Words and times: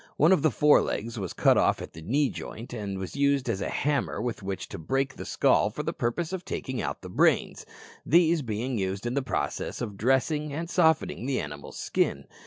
One 0.17 0.31
of 0.31 0.41
the 0.41 0.49
fore 0.49 0.81
legs 0.81 1.19
was 1.19 1.31
cut 1.31 1.59
off 1.59 1.79
at 1.79 1.93
the 1.93 2.01
knee 2.01 2.31
joint, 2.31 2.73
and 2.73 2.95
this 2.95 2.99
was 2.99 3.15
used 3.15 3.47
as 3.47 3.61
a 3.61 3.69
hammer 3.69 4.19
with 4.19 4.41
which 4.41 4.67
to 4.69 4.79
break 4.79 5.15
the 5.15 5.25
skull 5.25 5.69
for 5.69 5.83
the 5.83 5.93
purpose 5.93 6.33
of 6.33 6.43
taking 6.43 6.81
out 6.81 7.01
the 7.03 7.07
brains, 7.11 7.67
these 8.03 8.41
being 8.41 8.79
used 8.79 9.05
in 9.05 9.13
the 9.13 9.21
process 9.21 9.79
of 9.79 9.97
dressing 9.97 10.51
and 10.53 10.71
softening 10.71 11.27
the 11.27 11.39
animal's 11.39 11.77
skin. 11.77 12.25